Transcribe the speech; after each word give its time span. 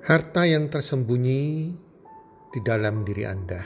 Harta 0.00 0.48
yang 0.48 0.72
tersembunyi 0.72 1.76
di 2.48 2.60
dalam 2.64 3.04
diri 3.04 3.28
Anda. 3.28 3.60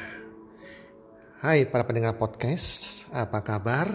Hai 1.39 1.63
para 1.71 1.87
pendengar 1.87 2.19
podcast, 2.19 3.07
apa 3.15 3.39
kabar? 3.47 3.87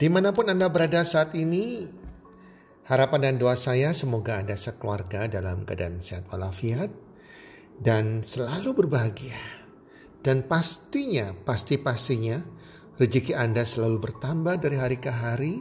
Di 0.00 0.08
mana 0.08 0.32
pun 0.32 0.48
Anda 0.48 0.72
berada 0.72 1.04
saat 1.04 1.36
ini, 1.36 1.84
harapan 2.88 3.20
dan 3.20 3.34
doa 3.36 3.52
saya 3.52 3.92
semoga 3.92 4.40
Anda 4.40 4.56
sekeluarga 4.56 5.28
dalam 5.28 5.68
keadaan 5.68 6.00
sehat 6.00 6.24
walafiat 6.32 6.88
dan 7.84 8.24
selalu 8.24 8.72
berbahagia. 8.72 9.36
Dan 10.24 10.40
pastinya, 10.48 11.36
pasti-pastinya 11.36 12.40
rezeki 12.96 13.36
Anda 13.36 13.68
selalu 13.68 14.08
bertambah 14.08 14.56
dari 14.56 14.80
hari 14.80 14.96
ke 14.96 15.12
hari 15.12 15.60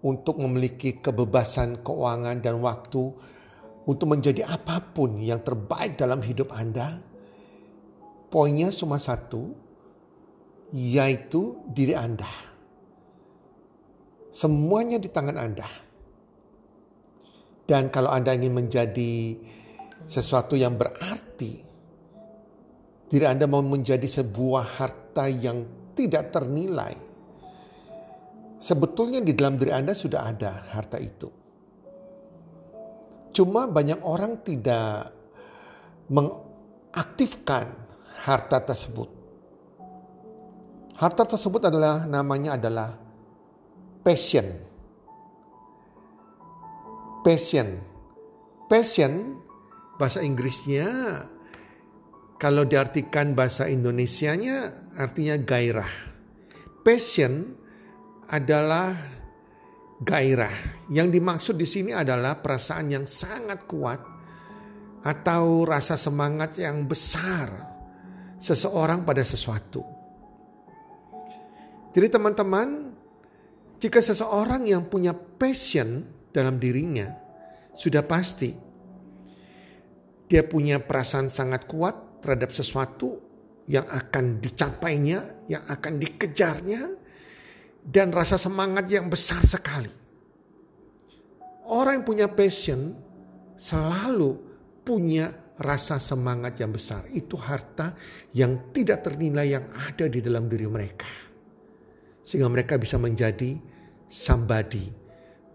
untuk 0.00 0.38
memiliki 0.38 1.02
kebebasan 1.02 1.82
keuangan 1.82 2.38
dan 2.38 2.62
waktu, 2.62 3.12
untuk 3.84 4.06
menjadi 4.14 4.46
apa 4.46 4.78
pun 4.94 5.18
yang 5.18 5.42
terbaik 5.42 5.98
dalam 5.98 6.22
hidup 6.22 6.54
Anda, 6.54 7.02
poinnya 8.30 8.70
cuma 8.70 9.02
satu, 9.02 9.52
yaitu 10.70 11.58
diri 11.74 11.98
Anda. 11.98 12.30
Semuanya 14.30 15.02
di 15.02 15.10
tangan 15.10 15.34
Anda. 15.34 15.87
Dan 17.68 17.92
kalau 17.92 18.08
Anda 18.08 18.32
ingin 18.32 18.64
menjadi 18.64 19.36
sesuatu 20.08 20.56
yang 20.56 20.80
berarti, 20.80 21.52
diri 23.12 23.28
Anda 23.28 23.44
mau 23.44 23.60
menjadi 23.60 24.08
sebuah 24.08 24.80
harta 24.80 25.28
yang 25.28 25.92
tidak 25.92 26.32
ternilai. 26.32 26.96
Sebetulnya 28.56 29.20
di 29.20 29.36
dalam 29.36 29.60
diri 29.60 29.76
Anda 29.76 29.92
sudah 29.92 30.20
ada 30.24 30.64
harta 30.72 30.96
itu. 30.96 31.28
Cuma 33.36 33.68
banyak 33.68 34.00
orang 34.00 34.40
tidak 34.40 35.12
mengaktifkan 36.08 37.68
harta 38.24 38.64
tersebut. 38.64 39.12
Harta 40.96 41.22
tersebut 41.28 41.68
adalah 41.68 42.08
namanya 42.08 42.56
adalah 42.56 42.96
passion 44.02 44.67
passion. 47.28 47.76
Passion 48.72 49.36
bahasa 50.00 50.24
Inggrisnya 50.24 50.88
kalau 52.40 52.64
diartikan 52.64 53.36
bahasa 53.36 53.68
Indonesianya 53.68 54.88
artinya 54.96 55.36
gairah. 55.36 55.92
Passion 56.80 57.52
adalah 58.32 58.96
gairah. 60.00 60.88
Yang 60.88 61.08
dimaksud 61.20 61.54
di 61.60 61.68
sini 61.68 61.92
adalah 61.92 62.40
perasaan 62.40 62.88
yang 62.88 63.04
sangat 63.04 63.68
kuat 63.68 64.00
atau 65.04 65.68
rasa 65.68 66.00
semangat 66.00 66.56
yang 66.56 66.88
besar 66.88 67.52
seseorang 68.40 69.04
pada 69.04 69.20
sesuatu. 69.20 69.84
Jadi 71.92 72.08
teman-teman, 72.08 72.88
jika 73.76 74.00
seseorang 74.00 74.64
yang 74.64 74.88
punya 74.88 75.12
passion 75.12 76.17
dalam 76.38 76.62
dirinya 76.62 77.10
sudah 77.74 78.06
pasti 78.06 78.54
dia 80.28 80.44
punya 80.44 80.78
perasaan 80.78 81.32
sangat 81.32 81.64
kuat 81.64 82.20
terhadap 82.20 82.52
sesuatu 82.52 83.16
yang 83.68 83.84
akan 83.88 84.40
dicapainya, 84.40 85.44
yang 85.48 85.64
akan 85.64 86.00
dikejarnya, 86.00 86.82
dan 87.84 88.12
rasa 88.12 88.36
semangat 88.36 88.88
yang 88.92 89.08
besar 89.08 89.40
sekali. 89.44 89.92
Orang 91.68 92.00
yang 92.00 92.06
punya 92.08 92.28
passion 92.32 92.96
selalu 93.56 94.40
punya 94.84 95.32
rasa 95.60 96.00
semangat 96.00 96.56
yang 96.60 96.72
besar. 96.72 97.04
Itu 97.12 97.36
harta 97.36 97.92
yang 98.32 98.72
tidak 98.72 99.04
ternilai 99.04 99.52
yang 99.52 99.64
ada 99.72 100.08
di 100.08 100.20
dalam 100.24 100.48
diri 100.48 100.64
mereka. 100.64 101.08
Sehingga 102.24 102.48
mereka 102.48 102.80
bisa 102.80 102.96
menjadi 102.96 103.56
somebody, 104.08 104.88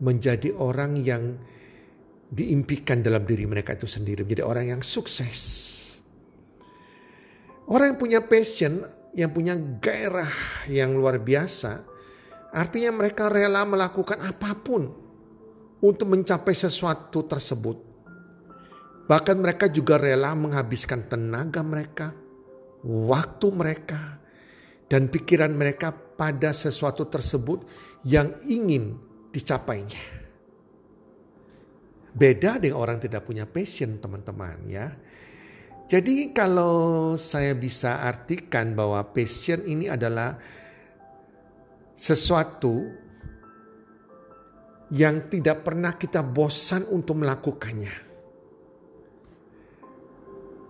menjadi 0.03 0.51
orang 0.59 0.99
yang 0.99 1.39
diimpikan 2.27 2.99
dalam 2.99 3.23
diri 3.23 3.47
mereka 3.47 3.77
itu 3.77 3.87
sendiri, 3.87 4.27
menjadi 4.27 4.43
orang 4.43 4.75
yang 4.75 4.81
sukses. 4.83 5.39
Orang 7.71 7.95
yang 7.95 7.99
punya 8.01 8.19
passion, 8.27 8.83
yang 9.15 9.31
punya 9.31 9.55
gairah 9.55 10.67
yang 10.67 10.91
luar 10.91 11.23
biasa, 11.23 11.87
artinya 12.51 12.91
mereka 12.99 13.31
rela 13.31 13.63
melakukan 13.63 14.19
apa 14.19 14.51
pun 14.59 14.91
untuk 15.79 16.07
mencapai 16.11 16.51
sesuatu 16.51 17.23
tersebut. 17.23 17.77
Bahkan 19.07 19.35
mereka 19.39 19.71
juga 19.71 19.95
rela 19.95 20.35
menghabiskan 20.35 21.07
tenaga 21.07 21.63
mereka, 21.63 22.11
waktu 22.83 23.47
mereka, 23.55 24.19
dan 24.91 25.07
pikiran 25.07 25.55
mereka 25.55 25.95
pada 25.95 26.51
sesuatu 26.51 27.07
tersebut 27.07 27.63
yang 28.03 28.35
ingin 28.47 29.12
dicapainya. 29.33 30.21
Beda 32.13 32.61
dengan 32.61 32.77
orang 32.77 33.01
tidak 33.01 33.25
punya 33.25 33.49
passion 33.49 33.97
teman-teman 33.97 34.69
ya. 34.69 34.85
Jadi 35.89 36.29
kalau 36.29 37.17
saya 37.17 37.57
bisa 37.57 38.05
artikan 38.05 38.77
bahwa 38.77 39.01
passion 39.09 39.65
ini 39.65 39.89
adalah 39.89 40.37
sesuatu 41.97 42.87
yang 44.93 45.25
tidak 45.25 45.65
pernah 45.65 45.97
kita 45.97 46.21
bosan 46.21 46.85
untuk 46.93 47.25
melakukannya. 47.25 48.13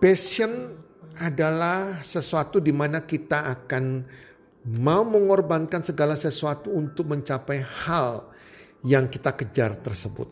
Passion 0.00 0.52
adalah 1.20 2.00
sesuatu 2.00 2.58
di 2.58 2.72
mana 2.72 3.04
kita 3.04 3.52
akan 3.52 3.84
mau 4.80 5.04
mengorbankan 5.04 5.84
segala 5.84 6.16
sesuatu 6.16 6.72
untuk 6.72 7.12
mencapai 7.12 7.60
hal 7.84 8.33
yang 8.84 9.08
kita 9.08 9.32
kejar 9.32 9.80
tersebut. 9.80 10.28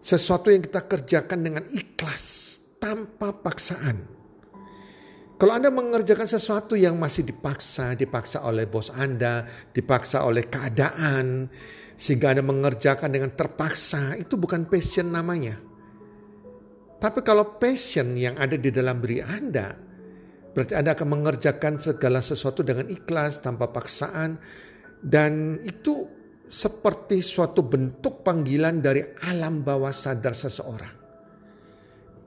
Sesuatu 0.00 0.48
yang 0.48 0.64
kita 0.64 0.84
kerjakan 0.84 1.40
dengan 1.44 1.64
ikhlas 1.72 2.56
tanpa 2.80 3.36
paksaan. 3.36 4.20
Kalau 5.40 5.56
Anda 5.56 5.72
mengerjakan 5.72 6.28
sesuatu 6.28 6.76
yang 6.76 7.00
masih 7.00 7.24
dipaksa, 7.24 7.96
dipaksa 7.96 8.44
oleh 8.44 8.68
bos 8.68 8.92
Anda, 8.92 9.48
dipaksa 9.72 10.28
oleh 10.28 10.44
keadaan, 10.52 11.48
sehingga 11.96 12.36
Anda 12.36 12.44
mengerjakan 12.44 13.08
dengan 13.08 13.32
terpaksa, 13.32 14.20
itu 14.20 14.36
bukan 14.36 14.68
passion 14.68 15.08
namanya. 15.08 15.56
Tapi 17.00 17.24
kalau 17.24 17.56
passion 17.56 18.12
yang 18.20 18.36
ada 18.36 18.60
di 18.60 18.68
dalam 18.68 19.00
diri 19.00 19.24
Anda, 19.24 19.72
berarti 20.52 20.76
Anda 20.76 20.92
akan 20.92 21.08
mengerjakan 21.08 21.80
segala 21.80 22.20
sesuatu 22.20 22.60
dengan 22.60 22.92
ikhlas, 22.92 23.40
tanpa 23.40 23.72
paksaan, 23.72 24.36
dan 25.00 25.56
itu 25.64 26.19
seperti 26.50 27.22
suatu 27.22 27.62
bentuk 27.62 28.26
panggilan 28.26 28.82
dari 28.82 29.06
alam 29.22 29.62
bawah 29.62 29.94
sadar 29.94 30.34
seseorang. 30.34 30.98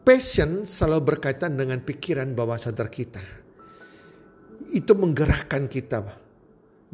Passion 0.08 0.64
selalu 0.64 1.16
berkaitan 1.16 1.60
dengan 1.60 1.84
pikiran 1.84 2.32
bawah 2.32 2.56
sadar 2.56 2.88
kita. 2.88 3.20
Itu 4.72 4.96
menggerakkan 4.96 5.68
kita 5.68 6.00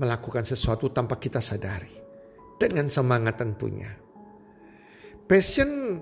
melakukan 0.01 0.41
sesuatu 0.41 0.89
tanpa 0.89 1.21
kita 1.21 1.37
sadari. 1.37 2.09
Dengan 2.59 2.89
semangat 2.89 3.39
tentunya. 3.39 3.93
Passion 5.29 6.01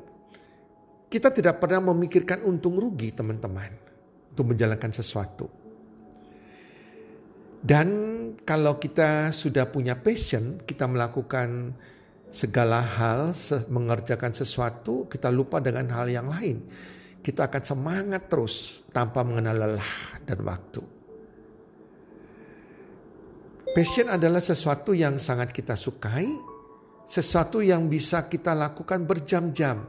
kita 1.12 1.30
tidak 1.30 1.60
pernah 1.60 1.92
memikirkan 1.92 2.48
untung 2.48 2.80
rugi 2.80 3.12
teman-teman. 3.12 3.72
Untuk 4.32 4.56
menjalankan 4.56 4.96
sesuatu. 4.96 5.48
Dan 7.64 7.88
kalau 8.46 8.78
kita 8.78 9.34
sudah 9.34 9.68
punya 9.70 9.98
passion, 9.98 10.62
kita 10.62 10.86
melakukan 10.86 11.74
segala 12.28 12.84
hal, 12.84 13.34
mengerjakan 13.72 14.36
sesuatu, 14.36 15.10
kita 15.10 15.32
lupa 15.32 15.58
dengan 15.64 15.90
hal 15.96 16.08
yang 16.12 16.28
lain 16.28 16.64
kita 17.28 17.52
akan 17.52 17.64
semangat 17.68 18.32
terus 18.32 18.88
tanpa 18.96 19.20
mengenal 19.28 19.60
lelah 19.60 19.94
dan 20.24 20.40
waktu. 20.48 20.80
Passion 23.76 24.08
adalah 24.08 24.40
sesuatu 24.40 24.96
yang 24.96 25.20
sangat 25.20 25.52
kita 25.52 25.76
sukai, 25.76 26.24
sesuatu 27.04 27.60
yang 27.60 27.92
bisa 27.92 28.32
kita 28.32 28.56
lakukan 28.56 29.04
berjam-jam 29.04 29.86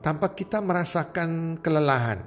tanpa 0.00 0.32
kita 0.32 0.64
merasakan 0.64 1.60
kelelahan. 1.60 2.24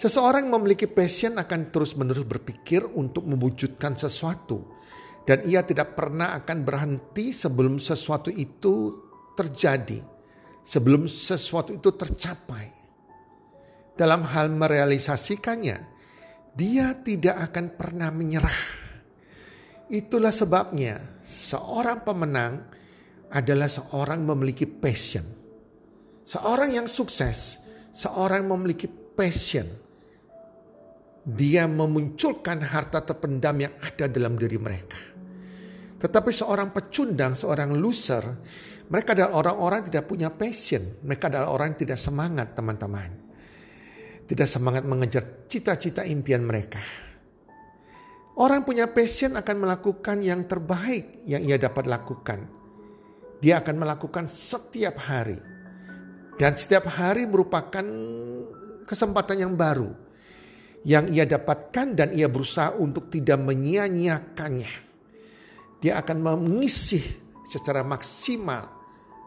Seseorang 0.00 0.48
memiliki 0.48 0.88
passion 0.88 1.36
akan 1.36 1.68
terus-menerus 1.68 2.24
berpikir 2.24 2.88
untuk 2.96 3.28
mewujudkan 3.28 4.00
sesuatu 4.00 4.80
dan 5.28 5.44
ia 5.44 5.60
tidak 5.60 5.92
pernah 5.92 6.32
akan 6.40 6.64
berhenti 6.64 7.36
sebelum 7.36 7.76
sesuatu 7.76 8.32
itu 8.32 8.96
terjadi 9.36 10.00
sebelum 10.64 11.08
sesuatu 11.08 11.74
itu 11.74 11.90
tercapai. 11.94 12.78
Dalam 13.96 14.24
hal 14.24 14.48
merealisasikannya, 14.48 15.78
dia 16.56 16.96
tidak 17.04 17.50
akan 17.50 17.66
pernah 17.76 18.08
menyerah. 18.08 18.60
Itulah 19.90 20.32
sebabnya 20.32 21.20
seorang 21.20 22.06
pemenang 22.06 22.64
adalah 23.34 23.68
seorang 23.68 24.24
memiliki 24.24 24.64
passion. 24.64 25.26
Seorang 26.22 26.78
yang 26.78 26.86
sukses, 26.86 27.58
seorang 27.90 28.46
memiliki 28.46 28.86
passion. 28.88 29.66
Dia 31.30 31.70
memunculkan 31.70 32.58
harta 32.64 33.06
terpendam 33.06 33.54
yang 33.62 33.74
ada 33.78 34.10
dalam 34.10 34.34
diri 34.34 34.58
mereka. 34.58 34.98
Tetapi 36.00 36.30
seorang 36.32 36.72
pecundang, 36.72 37.36
seorang 37.36 37.76
loser, 37.76 38.24
mereka 38.90 39.14
adalah 39.14 39.38
orang-orang 39.38 39.86
tidak 39.86 40.10
punya 40.10 40.32
passion. 40.34 40.98
Mereka 41.06 41.30
adalah 41.30 41.54
orang 41.54 41.76
yang 41.76 41.80
tidak 41.86 41.98
semangat 42.00 42.56
teman-teman. 42.56 43.10
Tidak 44.26 44.48
semangat 44.48 44.82
mengejar 44.82 45.46
cita-cita 45.46 46.02
impian 46.02 46.42
mereka. 46.42 46.82
Orang 48.40 48.64
punya 48.64 48.88
passion 48.88 49.36
akan 49.36 49.56
melakukan 49.62 50.24
yang 50.24 50.48
terbaik 50.48 51.22
yang 51.28 51.44
ia 51.44 51.60
dapat 51.60 51.84
lakukan. 51.84 52.48
Dia 53.44 53.60
akan 53.60 53.76
melakukan 53.84 54.26
setiap 54.26 54.96
hari. 54.96 55.36
Dan 56.40 56.56
setiap 56.56 56.88
hari 56.88 57.28
merupakan 57.28 57.84
kesempatan 58.88 59.44
yang 59.44 59.54
baru. 59.54 60.09
Yang 60.80 61.04
ia 61.12 61.24
dapatkan 61.28 61.92
dan 61.92 62.08
ia 62.16 62.30
berusaha 62.32 62.72
untuk 62.80 63.12
tidak 63.12 63.36
menyia-nyiakannya. 63.44 64.72
Dia 65.80 66.00
akan 66.00 66.18
mengisi 66.24 67.00
secara 67.44 67.84
maksimal 67.84 68.64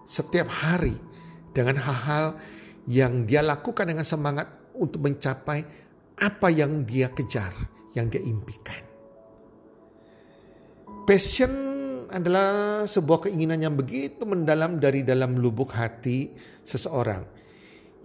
setiap 0.05 0.49
hari 0.49 0.93
dengan 1.53 1.77
hal-hal 1.77 2.37
yang 2.89 3.29
dia 3.29 3.45
lakukan 3.45 3.85
dengan 3.85 4.03
semangat 4.03 4.49
untuk 4.75 5.05
mencapai 5.05 5.61
apa 6.19 6.47
yang 6.49 6.83
dia 6.85 7.09
kejar, 7.13 7.53
yang 7.93 8.09
dia 8.09 8.21
impikan. 8.21 8.81
Passion 11.03 11.51
adalah 12.07 12.83
sebuah 12.85 13.27
keinginan 13.27 13.59
yang 13.59 13.75
begitu 13.75 14.23
mendalam 14.23 14.77
dari 14.79 15.01
dalam 15.03 15.35
lubuk 15.35 15.73
hati 15.73 16.31
seseorang 16.63 17.25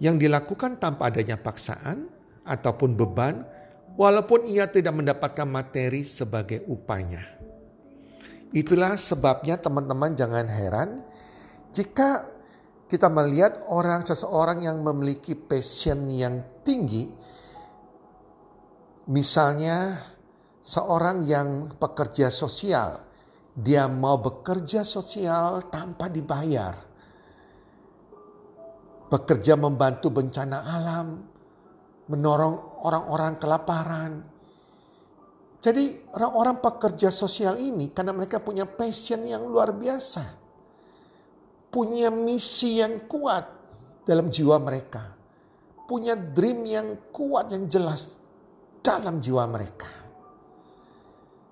yang 0.01 0.19
dilakukan 0.19 0.81
tanpa 0.81 1.13
adanya 1.13 1.39
paksaan 1.39 2.18
ataupun 2.43 2.95
beban 2.95 3.43
walaupun 3.99 4.47
ia 4.47 4.67
tidak 4.67 4.95
mendapatkan 4.95 5.47
materi 5.47 6.07
sebagai 6.07 6.63
upahnya. 6.67 7.23
Itulah 8.49 8.97
sebabnya 8.97 9.61
teman-teman 9.61 10.17
jangan 10.17 10.47
heran 10.49 11.05
jika 11.69 12.25
kita 12.89 13.05
melihat 13.05 13.69
orang 13.69 14.01
seseorang 14.01 14.65
yang 14.65 14.81
memiliki 14.81 15.37
passion 15.37 16.09
yang 16.09 16.41
tinggi, 16.65 17.05
misalnya 19.05 20.01
seorang 20.65 21.21
yang 21.29 21.77
pekerja 21.77 22.33
sosial, 22.33 23.05
dia 23.53 23.85
mau 23.85 24.17
bekerja 24.17 24.81
sosial 24.81 25.69
tanpa 25.69 26.09
dibayar. 26.09 26.73
Bekerja 29.13 29.53
membantu 29.53 30.09
bencana 30.09 30.65
alam, 30.65 31.28
menolong 32.09 32.83
orang-orang 32.83 33.33
kelaparan. 33.37 34.11
Jadi 35.59 36.11
orang-orang 36.15 36.57
pekerja 36.63 37.13
sosial 37.13 37.59
ini 37.61 37.91
karena 37.93 38.15
mereka 38.15 38.39
punya 38.39 38.63
passion 38.65 39.27
yang 39.27 39.43
luar 39.45 39.75
biasa 39.75 40.39
punya 41.69 42.09
misi 42.09 42.81
yang 42.81 43.05
kuat 43.05 43.45
dalam 44.03 44.27
jiwa 44.27 44.57
mereka. 44.57 45.15
Punya 45.85 46.13
dream 46.13 46.65
yang 46.69 47.09
kuat 47.09 47.49
yang 47.49 47.65
jelas 47.65 48.17
dalam 48.81 49.17
jiwa 49.17 49.45
mereka. 49.49 49.89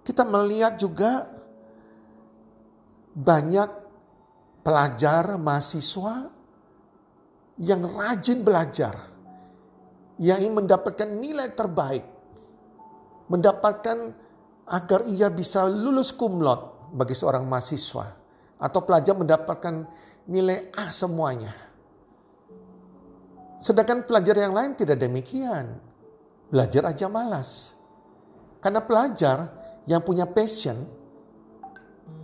Kita 0.05 0.21
melihat 0.25 0.77
juga 0.77 1.25
banyak 3.17 3.69
pelajar, 4.61 5.41
mahasiswa 5.41 6.29
yang 7.57 7.81
rajin 7.81 8.45
belajar. 8.45 9.16
Yang 10.17 10.49
mendapatkan 10.49 11.09
nilai 11.09 11.53
terbaik. 11.53 12.05
Mendapatkan 13.29 13.97
agar 14.67 15.05
ia 15.07 15.29
bisa 15.29 15.69
lulus 15.69 16.11
kumlot 16.11 16.91
bagi 16.93 17.13
seorang 17.13 17.45
mahasiswa. 17.45 18.05
Atau 18.57 18.81
pelajar 18.81 19.13
mendapatkan 19.13 19.85
nilai 20.27 20.73
A 20.73 20.89
semuanya. 20.89 21.53
Sedangkan 23.57 24.05
pelajar 24.05 24.37
yang 24.37 24.53
lain 24.53 24.77
tidak 24.77 25.01
demikian. 25.01 25.81
Belajar 26.47 26.93
aja 26.93 27.09
malas. 27.09 27.73
Karena 28.61 28.81
pelajar 28.81 29.37
yang 29.87 30.03
punya 30.03 30.27
passion, 30.27 30.83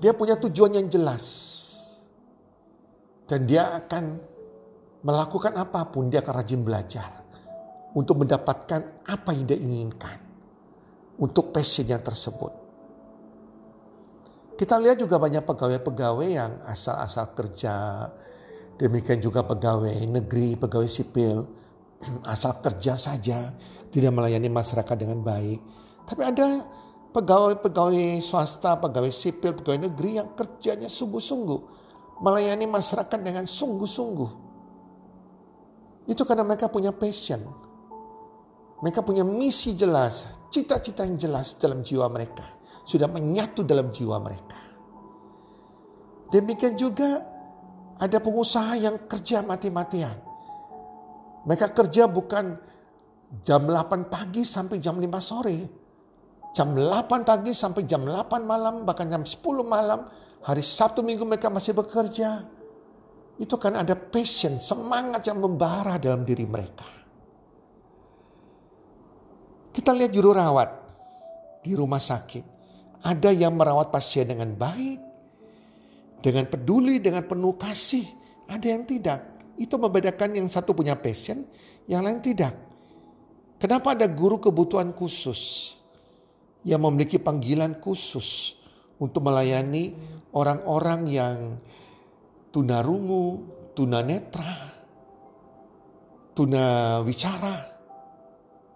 dia 0.03 0.12
punya 0.12 0.35
tujuan 0.35 0.75
yang 0.75 0.88
jelas. 0.91 1.25
Dan 3.23 3.47
dia 3.47 3.71
akan 3.71 4.19
melakukan 5.03 5.55
apa 5.55 5.88
pun, 5.88 6.12
dia 6.12 6.19
akan 6.19 6.35
rajin 6.43 6.62
belajar. 6.62 7.23
Untuk 7.93 8.25
mendapatkan 8.25 9.05
apa 9.05 9.29
yang 9.38 9.45
dia 9.45 9.59
inginkan. 9.59 10.17
Untuk 11.21 11.53
passionnya 11.53 12.01
tersebut. 12.01 12.63
Kita 14.53 14.77
lihat 14.77 15.01
juga 15.01 15.17
banyak 15.17 15.41
pegawai-pegawai 15.45 16.29
yang 16.29 16.62
asal-asal 16.69 17.33
kerja. 17.33 18.05
Demikian 18.77 19.17
juga 19.21 19.41
pegawai 19.41 19.93
negeri, 20.05 20.57
pegawai 20.57 20.89
sipil. 20.89 21.41
Asal 22.33 22.59
kerja 22.59 23.00
saja, 23.00 23.53
tidak 23.89 24.12
melayani 24.12 24.50
masyarakat 24.50 24.95
dengan 24.97 25.23
baik. 25.23 25.59
Tapi 26.03 26.21
ada 26.21 26.67
pegawai-pegawai 27.13 28.19
swasta, 28.19 28.75
pegawai 28.77 29.13
sipil, 29.13 29.55
pegawai 29.55 29.88
negeri 29.88 30.19
yang 30.19 30.33
kerjanya 30.35 30.89
sungguh-sungguh. 30.89 31.62
Melayani 32.21 32.65
masyarakat 32.69 33.19
dengan 33.21 33.45
sungguh-sungguh. 33.50 34.31
Itu 36.09 36.27
karena 36.27 36.43
mereka 36.43 36.67
punya 36.67 36.91
passion. 36.91 37.41
Mereka 38.83 38.99
punya 38.99 39.23
misi 39.23 39.79
jelas, 39.79 40.27
cita-cita 40.51 41.07
yang 41.07 41.15
jelas 41.15 41.55
dalam 41.55 41.79
jiwa 41.79 42.11
mereka 42.11 42.53
sudah 42.83 43.07
menyatu 43.07 43.63
dalam 43.63 43.89
jiwa 43.89 44.19
mereka. 44.19 44.59
Demikian 46.29 46.75
juga 46.75 47.23
ada 47.97 48.17
pengusaha 48.19 48.75
yang 48.75 49.07
kerja 49.07 49.45
mati-matian. 49.45 50.17
Mereka 51.47 51.71
kerja 51.71 52.07
bukan 52.07 52.57
jam 53.43 53.67
8 53.67 54.11
pagi 54.11 54.43
sampai 54.43 54.77
jam 54.79 54.99
5 54.99 55.07
sore. 55.23 55.57
Jam 56.53 56.73
8 56.75 57.25
pagi 57.25 57.51
sampai 57.53 57.81
jam 57.85 58.05
8 58.05 58.43
malam, 58.45 58.85
bahkan 58.85 59.09
jam 59.09 59.23
10 59.23 59.63
malam. 59.65 60.09
Hari 60.43 60.63
Sabtu 60.63 61.01
Minggu 61.05 61.23
mereka 61.23 61.47
masih 61.47 61.71
bekerja. 61.71 62.43
Itu 63.39 63.57
kan 63.57 63.79
ada 63.79 63.95
passion, 63.95 64.59
semangat 64.59 65.25
yang 65.25 65.39
membara 65.41 65.97
dalam 65.97 66.27
diri 66.27 66.45
mereka. 66.45 67.02
Kita 69.74 69.89
lihat 69.89 70.13
juru 70.13 70.38
rawat 70.38 70.70
di 71.65 71.74
rumah 71.74 71.98
sakit. 71.98 72.46
Ada 73.03 73.34
yang 73.34 73.58
merawat 73.58 73.89
pasien 73.89 74.30
dengan 74.30 74.53
baik, 74.53 75.00
dengan 76.22 76.46
peduli, 76.48 77.01
dengan 77.01 77.25
penuh 77.25 77.58
kasih. 77.58 78.06
Ada 78.48 78.68
yang 78.77 78.86
tidak. 78.86 79.20
Itu 79.58 79.82
membedakan 79.82 80.38
yang 80.38 80.48
satu 80.48 80.77
punya 80.77 80.94
passion, 80.96 81.44
yang 81.89 82.06
lain 82.06 82.22
tidak. 82.22 82.53
Kenapa 83.58 83.98
ada 83.98 84.06
guru 84.06 84.38
kebutuhan 84.38 84.94
khusus 84.94 85.74
yang 86.63 86.80
memiliki 86.86 87.20
panggilan 87.20 87.82
khusus 87.82 88.56
untuk 89.01 89.25
melayani 89.25 89.96
orang-orang 90.32 91.01
yang 91.10 91.38
tunarungu, 92.53 93.44
tunanetra, 93.74 94.74
tuna 96.38 97.00
wicara. 97.01 97.73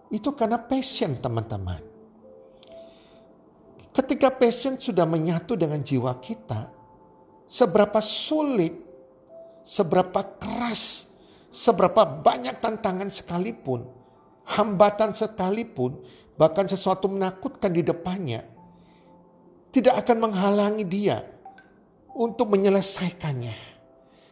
Itu 0.08 0.32
karena 0.32 0.56
passion 0.56 1.20
teman-teman. 1.20 1.84
Ketika 3.92 4.30
passion 4.32 4.78
sudah 4.78 5.04
menyatu 5.04 5.58
dengan 5.58 5.82
jiwa 5.82 6.16
kita, 6.22 6.70
seberapa 7.50 7.98
sulit, 7.98 8.72
seberapa 9.66 10.38
keras, 10.38 11.10
seberapa 11.50 12.06
banyak 12.06 12.62
tantangan 12.62 13.10
sekalipun, 13.10 13.84
hambatan 14.48 15.12
sekalipun, 15.12 15.98
bahkan 16.38 16.64
sesuatu 16.64 17.10
menakutkan 17.10 17.74
di 17.74 17.82
depannya, 17.82 18.46
tidak 19.74 20.06
akan 20.06 20.30
menghalangi 20.30 20.86
dia 20.86 21.20
untuk 22.14 22.48
menyelesaikannya. 22.54 23.56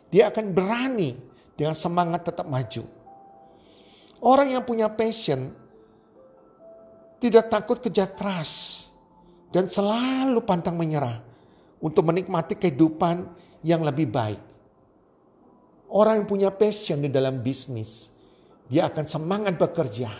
Dia 0.09 0.31
akan 0.31 0.55
berani 0.55 1.13
dengan 1.59 1.75
semangat 1.75 2.23
tetap 2.31 2.47
maju. 2.47 2.87
Orang 4.23 4.49
yang 4.49 4.63
punya 4.65 4.89
passion 4.89 5.66
tidak 7.17 7.49
takut 7.49 7.81
kerja 7.81 8.09
keras 8.13 8.85
dan 9.49 9.71
selalu 9.73 10.45
pantang 10.45 10.77
menyerah 10.77 11.23
untuk 11.81 12.05
menikmati 12.05 12.57
kehidupan 12.57 13.25
yang 13.65 13.81
lebih 13.81 14.09
baik. 14.11 14.43
Orang 15.87 16.23
yang 16.23 16.29
punya 16.29 16.51
passion 16.53 17.01
di 17.01 17.09
dalam 17.09 17.41
bisnis, 17.41 18.11
dia 18.67 18.91
akan 18.91 19.07
semangat 19.07 19.55
bekerja. 19.57 20.11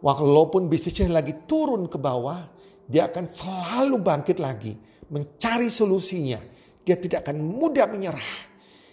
Walaupun 0.00 0.68
bisnisnya 0.68 1.12
lagi 1.12 1.36
turun 1.44 1.88
ke 1.88 1.96
bawah, 2.00 2.40
dia 2.88 3.08
akan 3.08 3.24
selalu 3.28 3.96
bangkit 4.00 4.40
lagi, 4.40 4.72
mencari 5.12 5.68
solusinya. 5.68 6.40
Dia 6.80 6.96
tidak 6.96 7.28
akan 7.28 7.36
mudah 7.40 7.88
menyerah. 7.88 8.36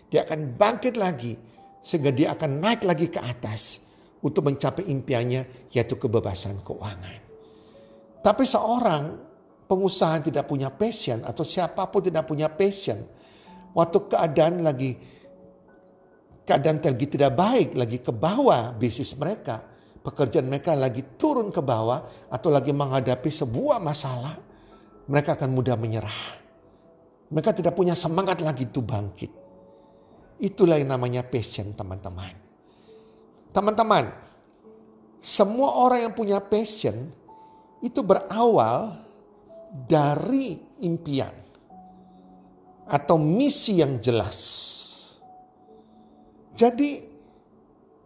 Dia 0.07 0.23
akan 0.23 0.55
bangkit 0.55 0.95
lagi, 0.95 1.35
sehingga 1.83 2.11
dia 2.11 2.35
akan 2.35 2.63
naik 2.63 2.83
lagi 2.87 3.07
ke 3.11 3.19
atas 3.19 3.86
untuk 4.21 4.45
mencapai 4.45 4.89
impiannya 4.89 5.69
yaitu 5.73 5.95
kebebasan 5.97 6.61
keuangan. 6.65 7.17
Tapi 8.21 8.43
seorang 8.43 9.03
pengusaha 9.69 10.23
tidak 10.23 10.47
punya 10.49 10.71
passion 10.73 11.21
atau 11.21 11.43
siapa 11.45 11.85
pun 11.91 12.01
tidak 12.01 12.25
punya 12.25 12.49
passion, 12.49 13.03
waktu 13.75 13.97
keadaan 14.09 14.63
lagi 14.63 14.97
keadaan 16.47 16.79
lagi 16.79 17.07
tidak 17.11 17.35
baik, 17.35 17.75
lagi 17.75 17.99
ke 17.99 18.15
bawah 18.15 18.71
bisnis 18.71 19.11
mereka, 19.19 19.59
pekerjaan 19.99 20.47
mereka 20.47 20.71
lagi 20.79 21.03
turun 21.19 21.51
ke 21.51 21.59
bawah 21.59 22.31
atau 22.31 22.47
lagi 22.47 22.71
menghadapi 22.71 23.27
sebuah 23.27 23.83
masalah, 23.83 24.39
mereka 25.11 25.35
akan 25.35 25.51
mudah 25.51 25.75
menyerah. 25.75 26.47
Mereka 27.27 27.51
tidak 27.51 27.75
punya 27.75 27.91
semangat 27.91 28.39
lagi 28.39 28.63
itu 28.63 28.79
bangkit. 28.79 29.31
Itulah 30.39 30.79
yang 30.79 30.95
namanya 30.95 31.27
passion 31.27 31.75
teman-teman. 31.75 32.46
Teman-teman, 33.51 34.11
semua 35.17 35.75
orang 35.81 36.07
yang 36.07 36.13
punya 36.13 36.37
passion 36.39 37.09
itu 37.81 38.01
berawal 38.01 38.95
dari 39.87 40.57
impian 40.81 41.33
atau 42.87 43.19
misi 43.19 43.83
yang 43.83 43.99
jelas. 43.99 44.37
Jadi 46.57 47.05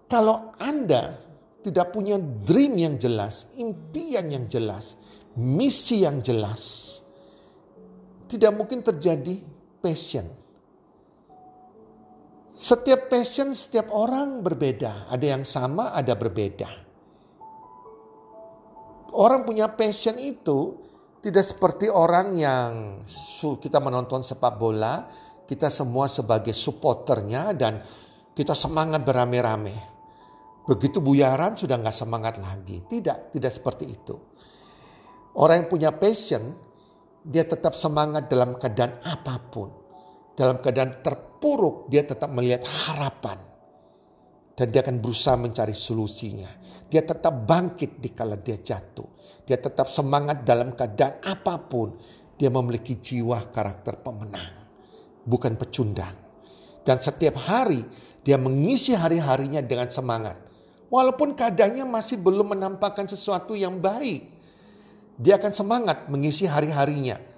kalau 0.10 0.52
Anda 0.60 1.16
tidak 1.62 1.94
punya 1.94 2.18
dream 2.20 2.76
yang 2.76 2.98
jelas, 2.98 3.48
impian 3.56 4.28
yang 4.28 4.46
jelas, 4.50 4.98
misi 5.38 6.04
yang 6.04 6.20
jelas, 6.20 6.98
tidak 8.28 8.52
mungkin 8.58 8.82
terjadi 8.82 9.40
passion. 9.80 10.41
Setiap 12.62 13.10
passion, 13.10 13.58
setiap 13.58 13.90
orang 13.90 14.46
berbeda. 14.46 15.10
Ada 15.10 15.26
yang 15.34 15.42
sama, 15.50 15.98
ada 15.98 16.14
berbeda. 16.14 16.70
Orang 19.18 19.50
punya 19.50 19.66
passion 19.74 20.22
itu 20.22 20.78
tidak 21.26 21.42
seperti 21.42 21.90
orang 21.90 22.38
yang 22.38 23.02
kita 23.58 23.82
menonton 23.82 24.22
sepak 24.22 24.62
bola, 24.62 25.10
kita 25.50 25.74
semua 25.74 26.06
sebagai 26.06 26.54
supporternya 26.54 27.58
dan 27.58 27.82
kita 28.38 28.54
semangat 28.54 29.02
beramai-ramai. 29.10 29.78
Begitu 30.70 31.02
buyaran 31.02 31.58
sudah 31.58 31.82
nggak 31.82 31.98
semangat 31.98 32.38
lagi. 32.38 32.86
Tidak, 32.86 33.34
tidak 33.34 33.52
seperti 33.58 33.90
itu. 33.90 34.14
Orang 35.34 35.66
yang 35.66 35.70
punya 35.74 35.90
passion, 35.98 36.54
dia 37.26 37.42
tetap 37.42 37.74
semangat 37.74 38.30
dalam 38.30 38.54
keadaan 38.54 39.02
apa 39.02 39.42
pun 39.50 39.81
dalam 40.42 40.58
keadaan 40.58 41.06
terpuruk, 41.06 41.86
dia 41.86 42.02
tetap 42.02 42.34
melihat 42.34 42.66
harapan. 42.66 43.38
Dan 44.58 44.74
dia 44.74 44.82
akan 44.82 44.98
berusaha 44.98 45.38
mencari 45.38 45.78
solusinya. 45.78 46.50
Dia 46.90 47.06
tetap 47.06 47.46
bangkit 47.46 48.02
di 48.02 48.10
kala 48.10 48.42
dia 48.42 48.58
jatuh. 48.58 49.06
Dia 49.46 49.62
tetap 49.62 49.94
semangat 49.94 50.42
dalam 50.42 50.74
keadaan 50.74 51.22
apa 51.22 51.62
pun. 51.62 51.94
Dia 52.42 52.50
memiliki 52.50 52.98
jiwa 52.98 53.54
karakter 53.54 54.02
pemenang. 54.02 54.66
Bukan 55.22 55.62
pecundang. 55.62 56.18
Dan 56.82 56.98
setiap 56.98 57.38
hari 57.38 57.86
dia 58.26 58.42
mengisi 58.42 58.98
hari-harinya 58.98 59.62
dengan 59.62 59.94
semangat. 59.94 60.42
Walaupun 60.90 61.38
keadaannya 61.38 61.86
masih 61.86 62.18
belum 62.18 62.58
menampakkan 62.58 63.06
sesuatu 63.06 63.54
yang 63.54 63.78
baik. 63.78 64.26
Dia 65.22 65.38
akan 65.38 65.54
semangat 65.54 66.10
mengisi 66.10 66.50
hari-harinya 66.50 67.31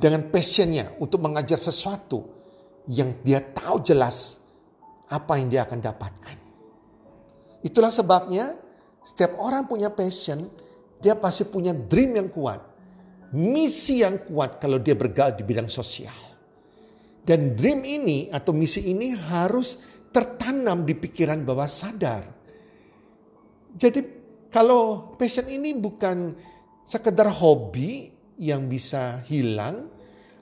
dengan 0.00 0.32
passionnya 0.32 0.96
untuk 0.96 1.20
mengajar 1.20 1.60
sesuatu 1.60 2.24
yang 2.88 3.20
dia 3.20 3.44
tahu 3.44 3.84
jelas 3.84 4.40
apa 5.12 5.36
yang 5.36 5.52
dia 5.52 5.68
akan 5.68 5.78
dapatkan. 5.78 6.36
Itulah 7.60 7.92
sebabnya 7.92 8.56
setiap 9.04 9.36
orang 9.36 9.68
punya 9.68 9.92
passion, 9.92 10.48
dia 11.04 11.12
pasti 11.12 11.44
punya 11.44 11.76
dream 11.76 12.16
yang 12.16 12.32
kuat. 12.32 12.64
Misi 13.36 14.02
yang 14.02 14.26
kuat 14.26 14.58
kalau 14.58 14.80
dia 14.80 14.96
bergaul 14.96 15.36
di 15.36 15.44
bidang 15.44 15.68
sosial. 15.68 16.16
Dan 17.20 17.54
dream 17.54 17.84
ini 17.84 18.32
atau 18.32 18.50
misi 18.56 18.90
ini 18.90 19.12
harus 19.12 19.76
tertanam 20.10 20.82
di 20.82 20.96
pikiran 20.96 21.44
bawah 21.44 21.68
sadar. 21.68 22.26
Jadi 23.76 24.00
kalau 24.50 25.14
passion 25.14 25.46
ini 25.46 25.76
bukan 25.78 26.34
sekedar 26.82 27.30
hobi 27.30 28.10
yang 28.40 28.64
bisa 28.64 29.20
hilang 29.28 29.92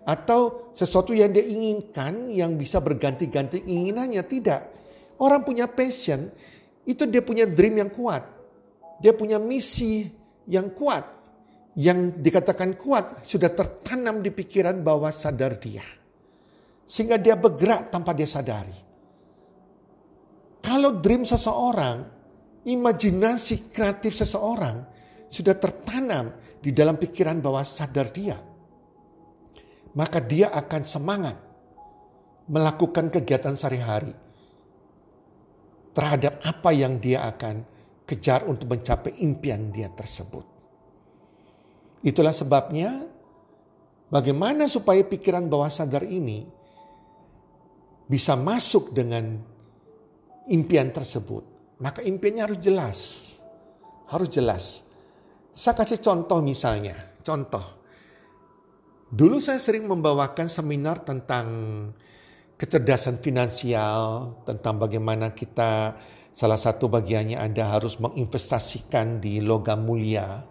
atau 0.07 0.71
sesuatu 0.71 1.11
yang 1.11 1.35
dia 1.35 1.43
inginkan 1.45 2.31
yang 2.31 2.55
bisa 2.55 2.79
berganti-ganti 2.79 3.67
inginannya 3.67 4.23
tidak. 4.25 4.63
Orang 5.19 5.43
punya 5.43 5.67
passion 5.67 6.31
itu 6.87 7.05
dia 7.11 7.21
punya 7.21 7.45
dream 7.45 7.83
yang 7.83 7.91
kuat. 7.91 8.23
Dia 9.03 9.13
punya 9.13 9.37
misi 9.43 10.07
yang 10.47 10.71
kuat. 10.73 11.19
Yang 11.79 12.23
dikatakan 12.23 12.79
kuat 12.79 13.27
sudah 13.27 13.53
tertanam 13.53 14.23
di 14.23 14.31
pikiran 14.31 14.81
bawah 14.81 15.13
sadar 15.13 15.59
dia. 15.59 15.85
Sehingga 16.89 17.21
dia 17.21 17.37
bergerak 17.37 17.93
tanpa 17.93 18.17
dia 18.17 18.27
sadari. 18.27 18.75
Kalau 20.65 20.99
dream 20.99 21.23
seseorang, 21.23 22.03
imajinasi 22.65 23.71
kreatif 23.71 24.17
seseorang 24.17 24.83
sudah 25.29 25.55
tertanam 25.61 26.33
di 26.59 26.71
dalam 26.75 26.99
pikiran 26.99 27.39
bawah 27.39 27.63
sadar 27.63 28.11
dia, 28.11 28.39
maka 29.95 30.19
dia 30.19 30.51
akan 30.51 30.83
semangat 30.83 31.37
melakukan 32.49 33.13
kegiatan 33.13 33.55
sehari-hari 33.55 34.15
terhadap 35.93 36.41
apa 36.43 36.71
yang 36.73 36.97
dia 37.03 37.27
akan 37.27 37.63
kejar 38.09 38.49
untuk 38.49 38.73
mencapai 38.73 39.21
impian 39.21 39.69
dia 39.69 39.93
tersebut. 39.93 40.47
Itulah 42.01 42.33
sebabnya 42.33 43.05
bagaimana 44.09 44.71
supaya 44.71 45.03
pikiran 45.05 45.51
bawah 45.51 45.69
sadar 45.69 46.07
ini 46.07 46.47
bisa 48.09 48.39
masuk 48.39 48.97
dengan 48.97 49.37
impian 50.49 50.89
tersebut. 50.89 51.45
Maka 51.79 52.01
impiannya 52.03 52.43
harus 52.43 52.61
jelas. 52.63 52.99
Harus 54.09 54.29
jelas. 54.33 54.65
Saya 55.59 55.75
kasih 55.75 55.99
contoh 55.99 56.39
misalnya, 56.39 56.95
contoh. 57.27 57.83
Dulu 59.11 59.43
saya 59.43 59.59
sering 59.59 59.91
membawakan 59.91 60.47
seminar 60.47 61.03
tentang 61.03 61.47
kecerdasan 62.55 63.19
finansial, 63.19 64.39
tentang 64.47 64.79
bagaimana 64.79 65.35
kita 65.35 65.99
salah 66.31 66.55
satu 66.55 66.87
bagiannya 66.87 67.43
Anda 67.43 67.75
harus 67.75 67.99
menginvestasikan 67.99 69.19
di 69.19 69.43
logam 69.43 69.83
mulia. 69.83 70.47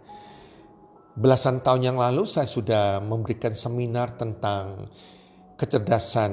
Belasan 1.15 1.63
tahun 1.63 1.87
yang 1.87 1.97
lalu 2.03 2.27
saya 2.27 2.51
sudah 2.51 2.99
memberikan 2.99 3.55
seminar 3.55 4.19
tentang 4.19 4.91
kecerdasan 5.55 6.31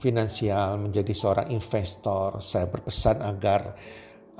finansial, 0.00 0.80
menjadi 0.80 1.12
seorang 1.12 1.52
investor. 1.52 2.40
Saya 2.40 2.72
berpesan 2.72 3.20
agar 3.20 3.76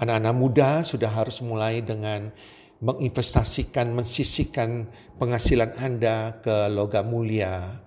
anak-anak 0.00 0.34
muda 0.40 0.70
sudah 0.88 1.12
harus 1.12 1.44
mulai 1.44 1.84
dengan 1.84 2.32
menginvestasikan, 2.84 3.96
mensisikan 3.96 4.84
penghasilan 5.16 5.72
Anda 5.80 6.36
ke 6.44 6.68
logam 6.68 7.08
mulia. 7.08 7.80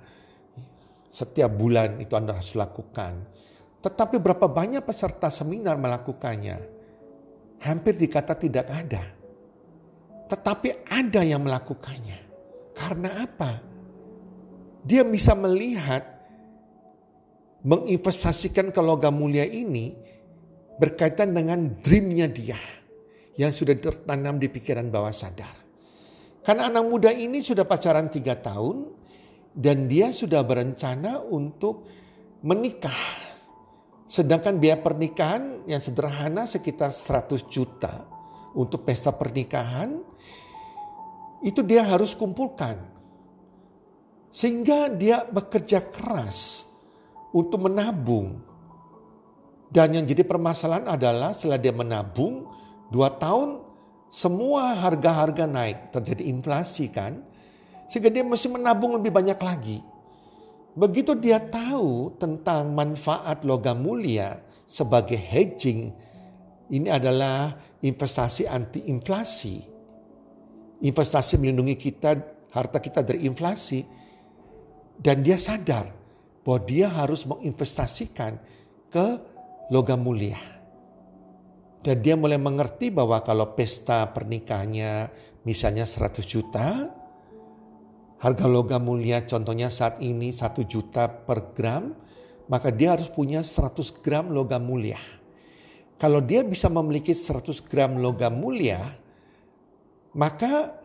Setiap 1.13 1.53
bulan 1.53 2.01
itu 2.01 2.17
Anda 2.17 2.33
harus 2.33 2.57
lakukan. 2.57 3.13
Tetapi 3.77 4.17
berapa 4.17 4.49
banyak 4.49 4.81
peserta 4.81 5.29
seminar 5.29 5.77
melakukannya? 5.77 6.57
Hampir 7.61 7.93
dikata 7.93 8.33
tidak 8.33 8.65
ada. 8.73 9.05
Tetapi 10.33 10.89
ada 10.89 11.21
yang 11.21 11.45
melakukannya. 11.45 12.19
Karena 12.73 13.21
apa? 13.21 13.61
Dia 14.81 15.05
bisa 15.05 15.37
melihat 15.37 16.05
menginvestasikan 17.61 18.73
ke 18.73 18.81
logam 18.81 19.13
mulia 19.13 19.45
ini 19.45 19.93
berkaitan 20.77 21.33
dengan 21.33 21.73
dreamnya 21.81 22.29
dia 22.29 22.61
yang 23.37 23.53
sudah 23.53 23.77
tertanam 23.77 24.41
di 24.41 24.49
pikiran 24.49 24.89
bawah 24.89 25.13
sadar. 25.13 25.53
Karena 26.41 26.73
anak 26.73 26.83
muda 26.89 27.13
ini 27.13 27.39
sudah 27.39 27.63
pacaran 27.69 28.09
tiga 28.09 28.33
tahun 28.41 28.89
dan 29.53 29.85
dia 29.85 30.09
sudah 30.09 30.41
berencana 30.41 31.21
untuk 31.21 31.85
menikah. 32.41 33.29
Sedangkan 34.07 34.57
biaya 34.57 34.79
pernikahan 34.79 35.67
yang 35.69 35.83
sederhana 35.83 36.47
sekitar 36.47 36.89
100 36.89 37.51
juta 37.51 38.07
untuk 38.55 38.87
pesta 38.87 39.13
pernikahan 39.13 39.99
itu 41.43 41.61
dia 41.61 41.85
harus 41.85 42.17
kumpulkan. 42.17 42.79
Sehingga 44.33 44.89
dia 44.89 45.27
bekerja 45.27 45.83
keras 45.93 46.65
untuk 47.35 47.69
menabung. 47.69 48.41
Dan 49.67 49.99
yang 49.99 50.05
jadi 50.07 50.23
permasalahan 50.23 50.87
adalah 50.87 51.35
setelah 51.35 51.59
dia 51.59 51.75
menabung 51.75 52.47
dua 52.91 53.13
tahun 53.15 53.63
semua 54.11 54.75
harga-harga 54.77 55.45
naik. 55.45 55.91
Terjadi 55.91 56.23
inflasi 56.31 56.91
kan. 56.91 57.23
Sehingga 57.87 58.11
dia 58.11 58.23
mesti 58.23 58.51
menabung 58.51 58.95
lebih 58.99 59.11
banyak 59.11 59.39
lagi. 59.39 59.79
Begitu 60.77 61.17
dia 61.17 61.39
tahu 61.41 62.15
tentang 62.21 62.75
manfaat 62.75 63.41
logam 63.47 63.81
mulia 63.81 64.39
sebagai 64.67 65.17
hedging. 65.17 65.89
Ini 66.67 66.91
adalah 66.91 67.55
investasi 67.79 68.43
anti 68.45 68.91
inflasi 68.91 69.77
investasi 70.81 71.41
melindungi 71.41 71.77
kita, 71.77 72.17
harta 72.53 72.77
kita 72.77 73.01
dari 73.01 73.25
inflasi. 73.25 73.81
Dan 74.97 75.21
dia 75.21 75.37
sadar 75.37 75.93
bahwa 76.41 76.59
dia 76.65 76.89
harus 76.89 77.21
menginvestasikan 77.29 78.41
ke 78.89 79.05
logam 79.69 80.01
mulia. 80.01 80.56
Dan 81.83 82.01
dia 82.01 82.17
mulai 82.17 82.41
mengerti 82.41 82.89
bahwa 82.89 83.21
kalau 83.21 83.53
pesta 83.53 84.09
pernikahannya 84.11 85.13
misalnya 85.47 85.85
100 85.87 86.25
juta, 86.25 86.91
harga 88.17 88.45
logam 88.49 88.81
mulia 88.81 89.23
contohnya 89.23 89.69
saat 89.69 90.01
ini 90.01 90.33
1 90.33 90.65
juta 90.65 91.07
per 91.07 91.53
gram, 91.53 91.93
maka 92.49 92.73
dia 92.73 92.97
harus 92.97 93.07
punya 93.13 93.45
100 93.45 94.03
gram 94.03 94.33
logam 94.33 94.63
mulia. 94.63 94.99
Kalau 95.97 96.21
dia 96.21 96.45
bisa 96.45 96.69
memiliki 96.69 97.13
100 97.13 97.61
gram 97.65 97.97
logam 97.97 98.33
mulia, 98.37 98.81
maka 100.13 100.77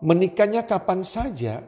menikahnya 0.00 0.64
kapan 0.64 1.00
saja, 1.04 1.64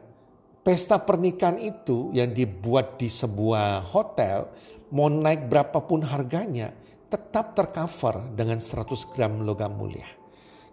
pesta 0.65 1.01
pernikahan 1.01 1.57
itu 1.61 2.13
yang 2.13 2.29
dibuat 2.33 2.97
di 2.97 3.09
sebuah 3.09 3.89
hotel, 3.89 4.49
mau 4.93 5.09
naik 5.09 5.49
berapapun 5.49 6.05
harganya, 6.05 6.73
tetap 7.13 7.53
tercover 7.53 8.33
dengan 8.33 8.57
100 8.57 9.13
gram 9.13 9.45
logam 9.45 9.77
mulia. 9.77 10.09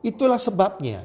Itulah 0.00 0.40
sebabnya 0.40 1.04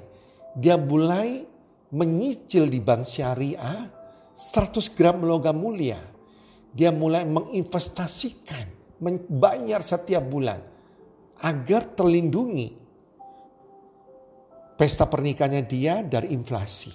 dia 0.56 0.80
mulai 0.80 1.44
menyicil 1.92 2.72
di 2.72 2.80
bank 2.80 3.04
syariah 3.04 3.92
100 4.32 4.96
gram 4.96 5.20
logam 5.20 5.60
mulia. 5.60 6.00
Dia 6.72 6.96
mulai 6.96 7.28
menginvestasikan, 7.28 9.00
membayar 9.04 9.84
setiap 9.84 10.24
bulan 10.24 10.60
agar 11.44 11.84
terlindungi 11.92 12.72
pesta 14.76 15.08
pernikahannya 15.08 15.64
dia 15.68 16.04
dari 16.04 16.32
inflasi. 16.32 16.92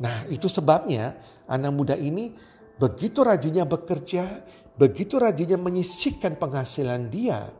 Nah 0.00 0.28
itu 0.28 0.48
sebabnya 0.48 1.16
anak 1.48 1.72
muda 1.72 1.96
ini 1.96 2.32
begitu 2.76 3.24
rajinnya 3.24 3.64
bekerja, 3.64 4.24
begitu 4.78 5.18
rajinnya 5.18 5.58
menyisihkan 5.58 6.38
penghasilan 6.38 7.10
dia 7.10 7.50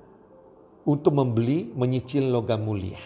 untuk 0.87 1.13
membeli 1.13 1.75
menyicil 1.75 2.31
logam 2.31 2.65
mulia. 2.65 3.03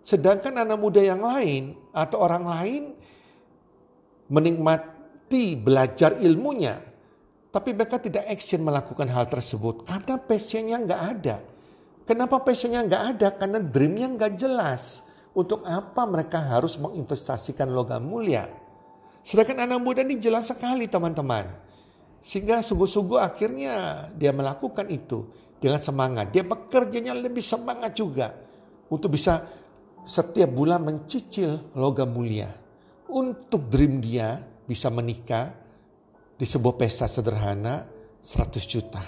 Sedangkan 0.00 0.54
anak 0.56 0.78
muda 0.78 1.02
yang 1.02 1.20
lain 1.20 1.74
atau 1.92 2.22
orang 2.22 2.44
lain 2.46 2.82
menikmati 4.30 5.58
belajar 5.58 6.16
ilmunya, 6.22 6.80
tapi 7.52 7.76
mereka 7.76 8.00
tidak 8.00 8.24
action 8.30 8.64
melakukan 8.64 9.08
hal 9.12 9.28
tersebut 9.28 9.84
karena 9.84 10.14
passionnya 10.16 10.76
nggak 10.80 11.02
ada. 11.18 11.36
Kenapa 12.04 12.36
passionnya 12.40 12.84
nggak 12.84 13.04
ada? 13.16 13.28
Karena 13.32 13.58
dreamnya 13.60 14.08
nggak 14.12 14.32
jelas. 14.36 15.02
Untuk 15.34 15.66
apa 15.66 16.06
mereka 16.06 16.38
harus 16.38 16.78
menginvestasikan 16.78 17.66
logam 17.74 18.06
mulia? 18.06 18.46
Sedangkan 19.24 19.66
anak 19.66 19.80
muda 19.82 20.04
ini 20.04 20.20
jelas 20.20 20.46
sekali 20.46 20.86
teman-teman. 20.86 21.48
Sehingga 22.24 22.64
sungguh-sungguh 22.64 23.20
akhirnya 23.20 24.08
dia 24.16 24.32
melakukan 24.32 24.88
itu 24.88 25.28
dengan 25.60 25.76
semangat. 25.76 26.32
Dia 26.32 26.40
bekerjanya 26.40 27.12
lebih 27.12 27.44
semangat 27.44 27.92
juga 27.92 28.32
untuk 28.88 29.12
bisa 29.12 29.44
setiap 30.08 30.48
bulan 30.48 30.80
mencicil 30.80 31.76
logam 31.76 32.16
mulia. 32.16 32.48
Untuk 33.12 33.68
dream 33.68 34.00
dia 34.00 34.40
bisa 34.64 34.88
menikah 34.88 35.52
di 36.34 36.48
sebuah 36.48 36.80
pesta 36.80 37.04
sederhana 37.04 37.84
100 38.24 38.72
juta. 38.72 39.04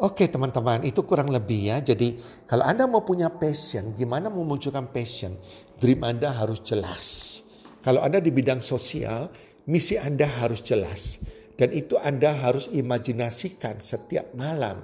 Oke 0.00 0.30
teman-teman 0.30 0.86
itu 0.86 1.02
kurang 1.02 1.34
lebih 1.34 1.74
ya. 1.74 1.82
Jadi 1.82 2.16
kalau 2.46 2.62
Anda 2.62 2.86
mau 2.86 3.02
punya 3.02 3.28
passion, 3.28 3.92
gimana 3.98 4.30
memunculkan 4.30 4.88
passion? 4.94 5.34
Dream 5.76 6.06
Anda 6.06 6.30
harus 6.30 6.62
jelas. 6.62 7.42
Kalau 7.82 8.00
Anda 8.00 8.22
di 8.22 8.32
bidang 8.32 8.64
sosial, 8.64 9.28
misi 9.68 10.00
Anda 10.00 10.24
harus 10.24 10.64
jelas. 10.64 11.20
Dan 11.60 11.76
itu 11.76 12.00
Anda 12.00 12.32
harus 12.32 12.72
imajinasikan 12.72 13.84
setiap 13.84 14.32
malam. 14.32 14.80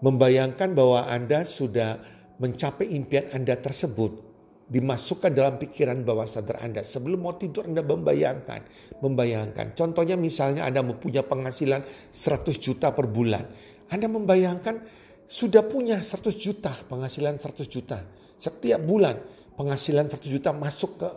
Membayangkan 0.00 0.72
bahwa 0.72 1.04
Anda 1.04 1.44
sudah 1.44 2.00
mencapai 2.40 2.88
impian 2.96 3.28
Anda 3.36 3.60
tersebut. 3.60 4.32
Dimasukkan 4.70 5.34
dalam 5.36 5.60
pikiran 5.60 6.00
bawah 6.00 6.24
sadar 6.24 6.64
Anda. 6.64 6.80
Sebelum 6.80 7.20
mau 7.20 7.36
tidur 7.36 7.68
Anda 7.68 7.84
membayangkan. 7.84 8.64
Membayangkan. 9.04 9.76
Contohnya 9.76 10.16
misalnya 10.16 10.64
Anda 10.64 10.80
mempunyai 10.80 11.26
penghasilan 11.28 11.84
100 12.08 12.56
juta 12.56 12.96
per 12.96 13.04
bulan 13.04 13.44
anda 13.90 14.06
membayangkan 14.06 14.86
sudah 15.26 15.66
punya 15.66 15.98
100 15.98 16.34
juta, 16.38 16.70
penghasilan 16.86 17.38
100 17.42 17.66
juta. 17.66 17.98
Setiap 18.38 18.80
bulan 18.86 19.18
penghasilan 19.58 20.06
100 20.06 20.30
juta 20.30 20.50
masuk 20.54 21.02
ke 21.02 21.08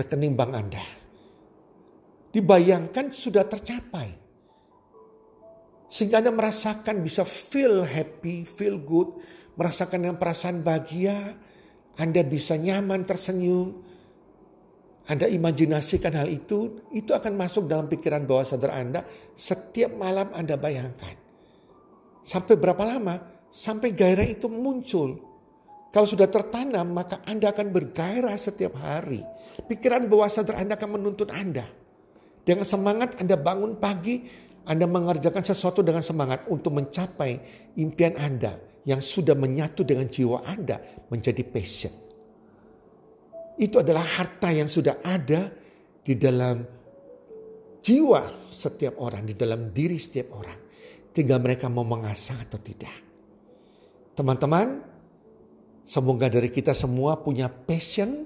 rekening 0.00 0.32
bank 0.32 0.52
Anda. 0.56 0.84
Dibayangkan 2.36 3.08
sudah 3.08 3.48
tercapai. 3.48 4.12
Sehingga 5.88 6.20
Anda 6.20 6.36
merasakan 6.36 7.00
bisa 7.00 7.24
feel 7.24 7.80
happy, 7.88 8.44
feel 8.44 8.76
good, 8.76 9.16
merasakan 9.56 10.12
yang 10.12 10.16
perasaan 10.20 10.60
bahagia, 10.60 11.32
Anda 11.96 12.20
bisa 12.20 12.60
nyaman 12.60 13.08
tersenyum, 13.08 13.86
anda 15.06 15.30
imajinasikan 15.30 16.18
hal 16.18 16.26
itu, 16.26 16.82
itu 16.90 17.14
akan 17.14 17.38
masuk 17.38 17.70
dalam 17.70 17.86
pikiran 17.86 18.26
bawah 18.26 18.42
sadar 18.42 18.74
Anda 18.74 19.06
setiap 19.38 19.94
malam 19.94 20.34
Anda 20.34 20.58
bayangkan. 20.58 21.14
Sampai 22.26 22.58
berapa 22.58 22.82
lama? 22.82 23.46
Sampai 23.46 23.94
gairah 23.94 24.26
itu 24.26 24.50
muncul. 24.50 25.22
Kalau 25.94 26.10
sudah 26.10 26.26
tertanam, 26.26 26.90
maka 26.90 27.22
Anda 27.22 27.54
akan 27.54 27.70
bergairah 27.70 28.34
setiap 28.34 28.74
hari. 28.82 29.22
Pikiran 29.70 30.10
bawah 30.10 30.26
sadar 30.26 30.58
Anda 30.58 30.74
akan 30.74 30.98
menuntut 30.98 31.30
Anda. 31.30 31.85
Dengan 32.46 32.62
semangat 32.62 33.18
Anda 33.18 33.34
bangun 33.34 33.74
pagi, 33.82 34.22
Anda 34.70 34.86
mengerjakan 34.86 35.42
sesuatu 35.42 35.82
dengan 35.82 36.06
semangat 36.06 36.46
untuk 36.46 36.78
mencapai 36.78 37.42
impian 37.74 38.14
Anda 38.14 38.54
yang 38.86 39.02
sudah 39.02 39.34
menyatu 39.34 39.82
dengan 39.82 40.06
jiwa 40.06 40.46
Anda 40.46 40.78
menjadi 41.10 41.42
passion. 41.42 41.90
Itu 43.58 43.82
adalah 43.82 44.06
harta 44.06 44.54
yang 44.54 44.70
sudah 44.70 45.02
ada 45.02 45.50
di 46.06 46.14
dalam 46.14 46.62
jiwa 47.82 48.46
setiap 48.46 49.02
orang, 49.02 49.26
di 49.26 49.34
dalam 49.34 49.74
diri 49.74 49.98
setiap 49.98 50.38
orang. 50.38 50.58
Tinggal 51.10 51.42
mereka 51.42 51.66
mau 51.66 51.82
mengasah 51.82 52.46
atau 52.46 52.62
tidak. 52.62 52.94
Teman-teman, 54.14 54.86
semoga 55.82 56.30
dari 56.30 56.52
kita 56.52 56.76
semua 56.78 57.18
punya 57.18 57.50
passion 57.50 58.22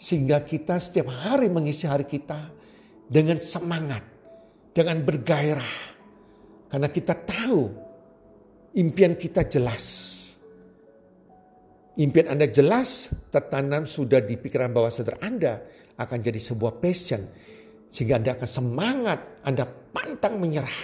sehingga 0.00 0.40
kita 0.40 0.80
setiap 0.80 1.12
hari 1.12 1.52
mengisi 1.52 1.84
hari 1.84 2.08
kita 2.08 2.61
dengan 3.12 3.36
semangat. 3.36 4.08
dengan 4.72 5.04
bergairah. 5.04 5.74
Karena 6.72 6.88
kita 6.88 7.12
tahu 7.12 7.68
impian 8.72 9.12
kita 9.12 9.44
jelas. 9.44 9.84
Impian 12.00 12.32
Anda 12.32 12.48
jelas, 12.48 13.12
tertanam 13.28 13.84
sudah 13.84 14.24
di 14.24 14.40
pikiran 14.40 14.72
bawah 14.72 14.88
sadar 14.88 15.20
Anda 15.20 15.60
akan 16.00 16.18
jadi 16.24 16.40
sebuah 16.40 16.80
passion. 16.80 17.28
Sehingga 17.92 18.16
Anda 18.16 18.32
akan 18.40 18.48
semangat, 18.48 19.44
Anda 19.44 19.68
pantang 19.68 20.40
menyerah. 20.40 20.80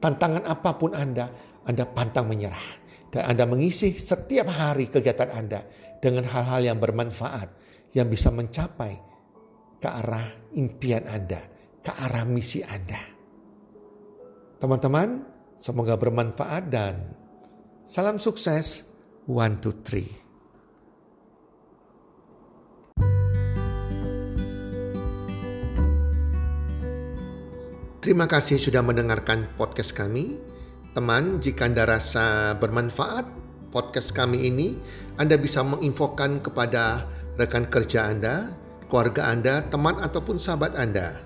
Tantangan 0.00 0.48
apa 0.48 0.72
pun 0.80 0.96
Anda, 0.96 1.28
Anda 1.68 1.84
pantang 1.84 2.32
menyerah. 2.32 2.88
Dan 3.12 3.36
Anda 3.36 3.44
mengisi 3.44 3.92
setiap 3.92 4.48
hari 4.48 4.88
kegiatan 4.88 5.28
Anda 5.28 5.60
dengan 6.00 6.24
hal-hal 6.24 6.72
yang 6.72 6.80
bermanfaat, 6.80 7.52
yang 7.92 8.08
bisa 8.08 8.32
mencapai 8.32 8.96
ke 9.76 9.88
arah 9.92 10.24
impian 10.56 11.04
Anda, 11.04 11.55
ke 11.86 11.94
arah 12.02 12.26
misi 12.26 12.66
Anda. 12.66 12.98
Teman-teman, 14.58 15.22
semoga 15.54 15.94
bermanfaat 15.94 16.66
dan 16.66 17.14
salam 17.86 18.18
sukses. 18.18 18.82
One, 19.30 19.62
two, 19.62 19.70
three. 19.86 20.10
Terima 28.02 28.26
kasih 28.26 28.58
sudah 28.58 28.82
mendengarkan 28.82 29.50
podcast 29.54 29.94
kami. 29.94 30.42
Teman, 30.90 31.38
jika 31.38 31.70
Anda 31.70 31.86
rasa 31.86 32.58
bermanfaat 32.58 33.30
podcast 33.70 34.10
kami 34.10 34.50
ini, 34.50 34.74
Anda 35.18 35.38
bisa 35.38 35.62
menginfokan 35.62 36.42
kepada 36.42 37.06
rekan 37.38 37.70
kerja 37.70 38.10
Anda, 38.10 38.54
keluarga 38.90 39.30
Anda, 39.30 39.62
teman 39.70 40.02
ataupun 40.02 40.38
sahabat 40.38 40.78
Anda. 40.78 41.25